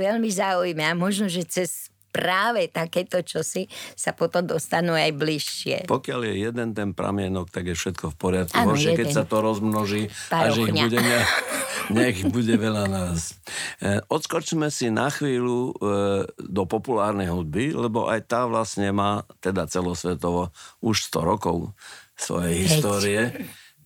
[0.00, 0.92] veľmi zaujíma.
[0.92, 3.66] A možno, že cez práve takéto čosi
[3.98, 5.76] sa potom dostanú aj bližšie.
[5.90, 8.54] Pokiaľ je jeden ten pramienok, tak je všetko v poriadku.
[8.54, 11.18] Ano, Horšie, keď sa to rozmnoží a že ich bude, ne,
[11.98, 13.34] nech bude veľa nás.
[13.82, 15.90] E, odskočme si na chvíľu e,
[16.38, 21.74] do populárnej hudby, lebo aj tá vlastne má teda celosvetovo už 100 rokov
[22.14, 23.20] svojej histórie.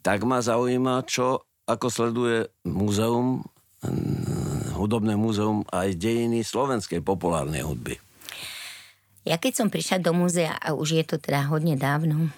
[0.04, 3.44] Tak ma zaujíma, čo ako sleduje múzeum,
[4.74, 8.07] hudobné múzeum aj dejiny slovenskej populárnej hudby.
[9.28, 12.32] Ja keď som prišla do múzea, a už je to teda hodne dávno,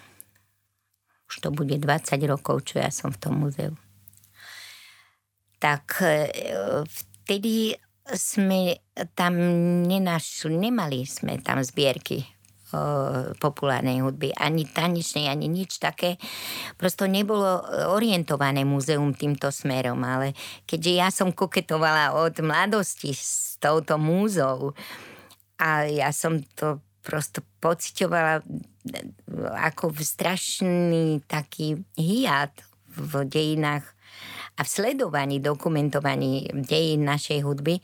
[1.30, 1.86] už to bude 20
[2.26, 3.78] rokov, čo ja som v tom múzeu,
[5.62, 6.26] tak e,
[6.90, 7.78] vtedy
[8.10, 8.82] sme
[9.14, 9.38] tam
[9.86, 12.26] nenašli, nemali sme tam zbierky
[13.38, 16.22] populárnej hudby, ani tanečnej, ani nič také.
[16.78, 20.38] Prosto nebolo orientované múzeum týmto smerom, ale
[20.70, 24.78] keďže ja som koketovala od mladosti s touto múzou
[25.60, 28.40] a ja som to prosto pocitovala
[29.60, 32.52] ako strašný taký hiat
[32.88, 33.84] v dejinách
[34.56, 37.80] a v sledovaní, dokumentovaní dejín našej hudby,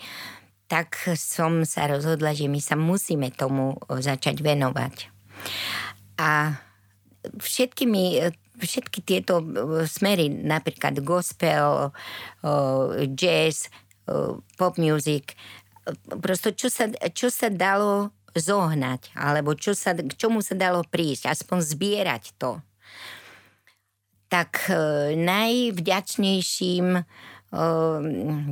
[0.67, 5.09] tak som sa rozhodla, že my sa musíme tomu začať venovať.
[6.21, 6.59] A
[7.25, 9.45] všetkými všetky tieto
[9.85, 11.93] smery, napríklad gospel,
[13.13, 13.69] jazz,
[14.57, 15.37] pop music,
[16.21, 21.33] prosto čo sa, čo sa dalo zohnať, alebo čo sa, k čomu sa dalo prísť,
[21.33, 22.61] aspoň zbierať to.
[24.29, 27.01] Tak e, najvďačnejším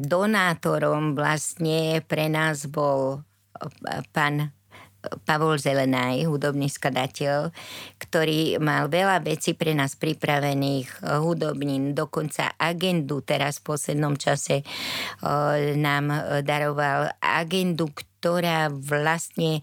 [0.01, 3.27] donátorom vlastne pre nás bol
[4.15, 4.55] pán
[5.25, 7.53] Pavol Zelenaj, hudobný skladateľ,
[8.01, 14.65] ktorý mal veľa vecí pre nás pripravených, hudobnín, dokonca agendu teraz v poslednom čase
[15.77, 19.61] nám daroval agendu, ktorá vlastne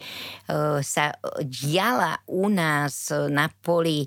[0.86, 4.06] sa diala u nás na poli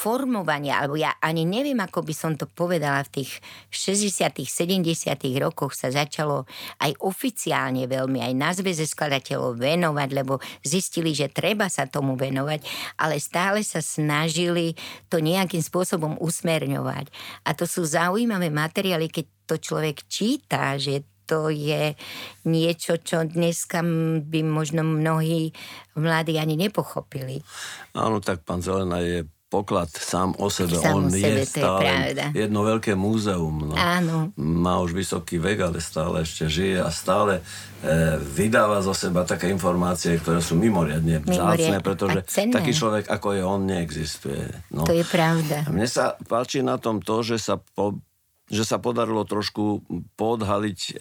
[0.00, 4.80] formovania, alebo ja ani neviem, ako by som to povedala, v tých 60 70
[5.36, 6.48] rokoch sa začalo
[6.80, 12.64] aj oficiálne veľmi aj na zväze skladateľov venovať, lebo zistili, že treba sa tomu venovať,
[12.96, 14.72] ale stále sa snažili
[15.12, 17.12] to nejakým spôsobom usmerňovať.
[17.44, 21.94] A to sú zaujímavé materiály, keď to človek číta, že to je
[22.48, 23.86] niečo, čo dneska
[24.26, 25.54] by možno mnohí
[25.94, 27.38] mladí ani nepochopili.
[27.94, 30.78] Áno, tak pán Zelena je poklad sám o sebe.
[30.78, 31.82] Sám On o sebe, je stále
[32.30, 33.66] je jedno veľké múzeum.
[33.68, 33.74] No.
[33.74, 34.30] Áno.
[34.38, 37.42] Má už vysoký vek, ale stále ešte žije a stále
[37.82, 43.42] e, vydáva zo seba také informácie, ktoré sú mimoriadne vzácne, pretože taký človek ako je
[43.42, 44.46] on neexistuje.
[44.70, 44.86] No.
[44.86, 45.66] To je pravda.
[45.66, 47.98] Mne sa páči na tom to, že sa po,
[48.50, 49.86] že sa podarilo trošku
[50.18, 50.92] podhaliť e,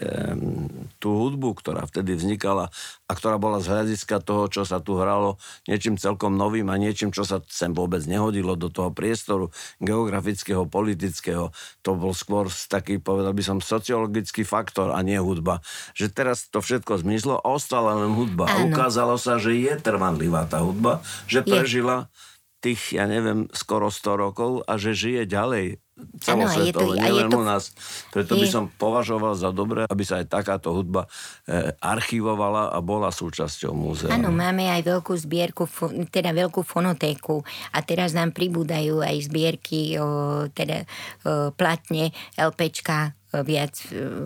[1.02, 2.70] tú hudbu, ktorá vtedy vznikala
[3.10, 7.10] a ktorá bola z hľadiska toho, čo sa tu hralo, niečím celkom novým a niečím,
[7.10, 9.50] čo sa sem vôbec nehodilo do toho priestoru
[9.82, 11.50] geografického, politického.
[11.82, 15.66] To bol skôr taký, povedal by som, sociologický faktor a nie hudba.
[15.98, 18.46] Že teraz to všetko zmizlo a ostala len hudba.
[18.46, 18.54] Áno.
[18.54, 22.30] A ukázalo sa, že je trvanlivá tá hudba, že prežila je.
[22.60, 25.80] Tých, ja neviem, skoro 100 rokov a že žije ďalej
[26.20, 27.40] celosvetovo, nielen to...
[27.40, 27.76] u nás.
[28.12, 28.44] Preto je...
[28.44, 31.08] by som považoval za dobré, aby sa aj takáto hudba
[31.44, 34.12] e, archivovala a bola súčasťou múzea.
[34.12, 35.68] Áno, máme aj veľkú zbierku,
[36.08, 37.44] teda veľkú fonotéku
[37.76, 40.88] a teraz nám pribúdajú aj zbierky, o, teda
[41.28, 43.78] o, platne, LPčka, viac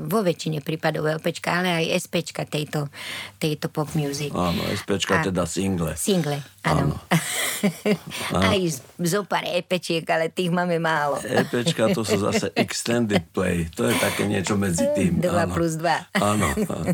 [0.07, 2.87] vo väčšine prípadov LPčka, ale aj SPčka tejto,
[3.35, 4.31] tejto pop music.
[4.31, 5.91] Áno, SPčka a, teda single.
[5.99, 6.95] Single, áno.
[6.95, 7.19] áno.
[8.47, 8.59] aj
[9.03, 11.19] zo pár EPčiek, ale tých máme málo.
[11.19, 13.67] EPčka to sú zase extended play.
[13.75, 15.19] To je také niečo medzi tým.
[15.19, 16.23] 2 plus 2.
[16.23, 16.47] Áno,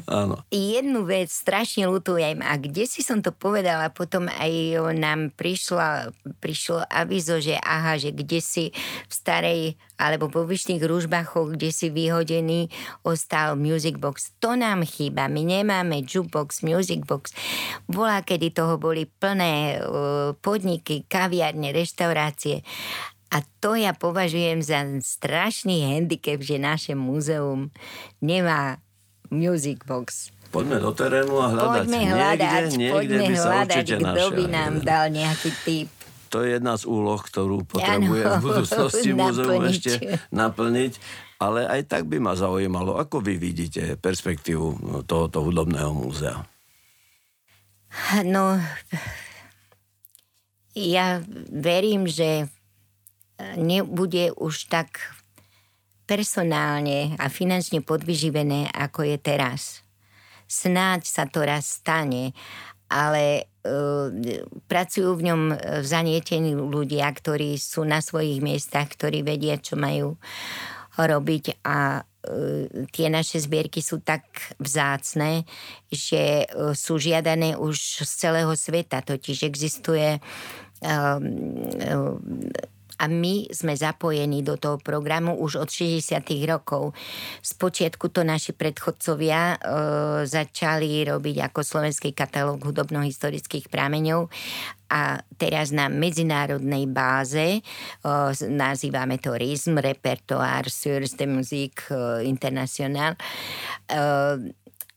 [0.09, 0.35] áno.
[0.49, 6.09] Jednu vec strašne lutujem a kde si som to povedala, potom aj nám prišla,
[6.41, 8.73] prišlo avizo, že aha, že kde si
[9.05, 9.61] v starej
[9.99, 12.71] alebo po vyšných ružbachoch, kde si vyhodený,
[13.03, 14.31] ostal music box.
[14.39, 15.27] To nám chýba.
[15.27, 17.35] My nemáme jukebox, music box.
[17.91, 19.83] Bola, kedy toho boli plné
[20.39, 22.63] podniky, kaviarne, reštaurácie.
[23.29, 27.69] A to ja považujem za strašný handicap, že naše múzeum
[28.23, 28.81] nemá
[29.29, 30.33] music box.
[30.49, 31.85] Poďme do terénu a hľadať.
[31.85, 35.89] Poďme hľadať, niekde, niekde poďme by hľadať, kto by nám dal nejaký typ
[36.29, 40.93] to je jedna z úloh, ktorú potrebuje ano, v budúcnosti múzeum ešte naplniť.
[41.39, 46.45] Ale aj tak by ma zaujímalo, ako vy vidíte perspektívu tohoto hudobného múzea.
[48.27, 48.61] No,
[50.77, 52.51] ja verím, že
[53.57, 54.99] nebude už tak
[56.05, 59.85] personálne a finančne podvyživené, ako je teraz.
[60.49, 62.33] Snáď sa to raz stane,
[62.89, 64.39] ale E,
[64.71, 70.15] pracujú v ňom e, zanietení ľudia, ktorí sú na svojich miestach, ktorí vedia, čo majú
[70.95, 72.01] robiť a e,
[72.87, 75.43] tie naše zbierky sú tak vzácne,
[75.91, 80.23] že sú žiadané už z celého sveta, totiž existuje
[82.99, 86.19] a my sme zapojení do toho programu už od 60.
[86.43, 86.91] rokov.
[87.39, 89.57] Spočiatku to naši predchodcovia e,
[90.27, 94.27] začali robiť ako slovenský katalóg hudobno-historických prameňov
[94.91, 97.61] a teraz na medzinárodnej báze e,
[98.51, 103.15] nazývame to RISM, Repertoire sur de Musique e, International.
[103.87, 104.03] E,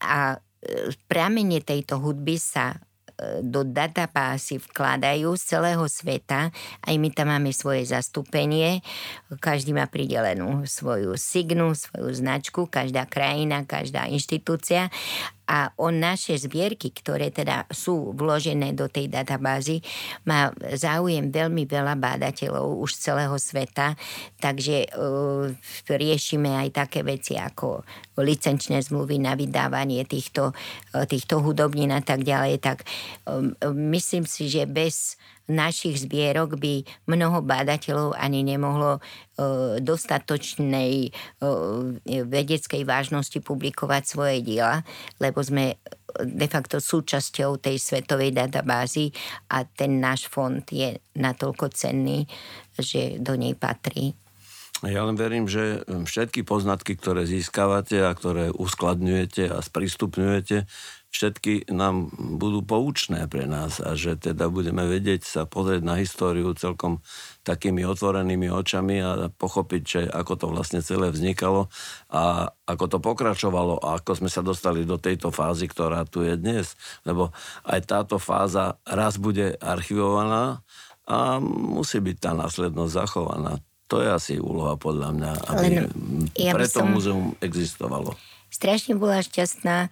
[0.02, 0.34] a
[1.06, 2.74] pramene tejto hudby sa
[3.42, 6.50] do databásy vkladajú z celého sveta.
[6.82, 8.80] Aj my tam máme svoje zastúpenie.
[9.40, 14.92] Každý má pridelenú svoju signu, svoju značku, každá krajina, každá inštitúcia
[15.46, 19.82] a o naše zbierky, ktoré teda sú vložené do tej databázy,
[20.22, 23.98] má záujem veľmi veľa bádateľov už z celého sveta,
[24.38, 25.50] takže uh,
[25.90, 27.82] riešime aj také veci ako
[28.22, 32.86] licenčné zmluvy na vydávanie týchto, uh, týchto hudobnín a tak ďalej, tak
[33.26, 33.52] um,
[33.92, 35.18] myslím si, že bez
[35.50, 39.00] našich zbierok by mnoho bádateľov ani nemohlo e,
[39.82, 41.10] dostatočnej e,
[42.22, 44.86] vedeckej vážnosti publikovať svoje diela,
[45.18, 45.78] lebo sme
[46.20, 49.10] de facto súčasťou tej svetovej databázy
[49.48, 52.28] a ten náš fond je natoľko cenný,
[52.76, 54.12] že do nej patrí.
[54.82, 60.66] Ja len verím, že všetky poznatky, ktoré získavate a ktoré uskladňujete a sprístupňujete,
[61.12, 66.56] všetky nám budú poučné pre nás a že teda budeme vedieť sa pozrieť na históriu
[66.56, 67.04] celkom
[67.44, 71.68] takými otvorenými očami a pochopiť, že ako to vlastne celé vznikalo
[72.08, 76.34] a ako to pokračovalo a ako sme sa dostali do tejto fázy, ktorá tu je
[76.40, 76.72] dnes.
[77.04, 77.36] Lebo
[77.68, 80.64] aj táto fáza raz bude archivovaná
[81.04, 83.60] a musí byť tá následnosť zachovaná.
[83.92, 85.66] To je asi úloha podľa mňa, aby
[86.40, 86.88] ja preto som...
[86.88, 88.16] múzeum existovalo.
[88.52, 89.88] Strašne bola šťastná,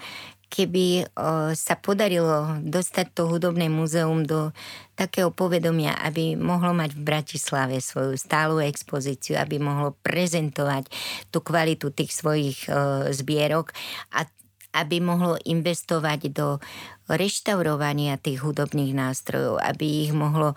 [0.51, 4.51] keby o, sa podarilo dostať to hudobné múzeum do
[4.99, 10.91] takého povedomia, aby mohlo mať v Bratislave svoju stálu expozíciu, aby mohlo prezentovať
[11.31, 13.71] tú kvalitu tých svojich o, zbierok
[14.11, 14.27] a
[14.71, 16.63] aby mohlo investovať do
[17.11, 20.55] reštaurovania tých hudobných nástrojov, aby ich mohlo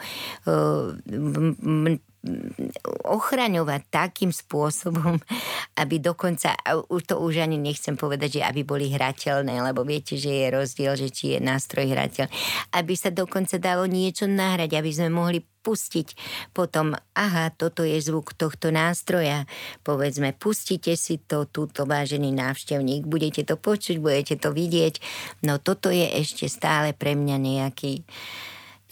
[3.03, 5.19] ochraňovať takým spôsobom,
[5.81, 6.55] aby dokonca,
[7.03, 11.11] to už ani nechcem povedať, že aby boli hrateľné, lebo viete, že je rozdiel, že
[11.11, 12.27] či je nástroj hrateľ,
[12.79, 16.07] aby sa dokonca dalo niečo nahrať, aby sme mohli pustiť
[16.51, 19.47] potom, aha, toto je zvuk tohto nástroja,
[19.87, 24.99] povedzme, pustite si to, túto vážený návštevník, budete to počuť, budete to vidieť,
[25.47, 28.03] no toto je ešte stále pre mňa nejaký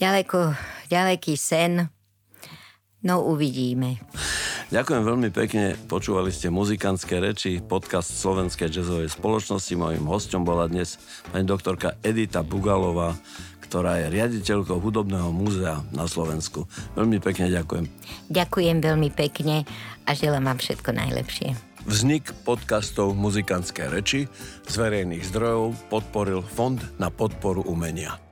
[0.00, 0.56] ďaleko,
[0.88, 1.92] ďaleký sen,
[3.02, 3.98] No uvidíme.
[4.72, 5.76] Ďakujem veľmi pekne.
[5.84, 9.74] Počúvali ste muzikantské reči, podcast Slovenskej jazzovej spoločnosti.
[9.76, 10.96] Mojím hostom bola dnes
[11.28, 13.12] pani doktorka Edita Bugalová,
[13.68, 16.64] ktorá je riaditeľkou Hudobného múzea na Slovensku.
[16.96, 17.84] Veľmi pekne ďakujem.
[18.32, 19.68] Ďakujem veľmi pekne
[20.08, 21.52] a želám vám všetko najlepšie.
[21.84, 24.30] Vznik podcastov Muzikantské reči
[24.64, 28.31] z verejných zdrojov podporil Fond na podporu umenia.